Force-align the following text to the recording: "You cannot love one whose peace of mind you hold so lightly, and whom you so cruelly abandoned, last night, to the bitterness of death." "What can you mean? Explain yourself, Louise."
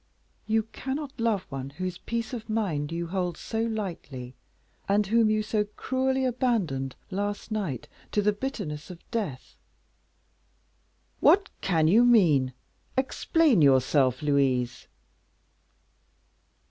"You 0.47 0.63
cannot 0.71 1.19
love 1.21 1.45
one 1.49 1.69
whose 1.69 1.99
peace 1.99 2.33
of 2.33 2.49
mind 2.49 2.91
you 2.91 3.05
hold 3.05 3.37
so 3.37 3.61
lightly, 3.61 4.33
and 4.89 5.05
whom 5.05 5.29
you 5.29 5.43
so 5.43 5.65
cruelly 5.75 6.25
abandoned, 6.25 6.95
last 7.11 7.51
night, 7.51 7.87
to 8.11 8.23
the 8.23 8.33
bitterness 8.33 8.89
of 8.89 9.07
death." 9.11 9.55
"What 11.19 11.51
can 11.61 11.87
you 11.87 12.03
mean? 12.03 12.53
Explain 12.97 13.61
yourself, 13.61 14.23
Louise." 14.23 14.87